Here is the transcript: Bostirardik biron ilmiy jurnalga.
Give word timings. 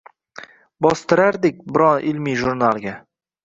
Bostirardik 0.85 1.61
biron 1.77 2.11
ilmiy 2.15 2.41
jurnalga. 2.43 2.99